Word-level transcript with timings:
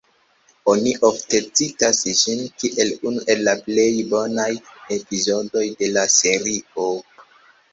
Oni 0.71 0.93
ofte 1.09 1.41
citas 1.59 1.99
ĝin 2.21 2.41
kiel 2.63 2.93
unu 3.09 3.25
el 3.35 3.45
la 3.49 3.55
plej 3.67 3.87
bonaj 4.15 4.49
epizodoj 4.97 5.65
de 5.83 5.91
la 5.99 6.09
serio. 6.19 6.89